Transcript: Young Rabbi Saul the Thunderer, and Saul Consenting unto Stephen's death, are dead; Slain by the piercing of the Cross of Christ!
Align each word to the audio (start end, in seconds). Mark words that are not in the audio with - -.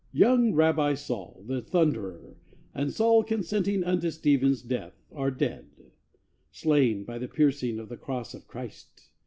Young 0.13 0.55
Rabbi 0.55 0.95
Saul 0.95 1.43
the 1.45 1.61
Thunderer, 1.61 2.35
and 2.73 2.91
Saul 2.91 3.23
Consenting 3.23 3.83
unto 3.83 4.09
Stephen's 4.09 4.63
death, 4.63 5.05
are 5.11 5.29
dead; 5.29 5.67
Slain 6.49 7.03
by 7.03 7.19
the 7.19 7.27
piercing 7.27 7.77
of 7.77 7.87
the 7.89 7.97
Cross 7.97 8.33
of 8.33 8.47
Christ! 8.47 9.09